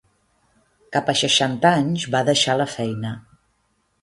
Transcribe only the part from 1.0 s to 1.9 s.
a seixanta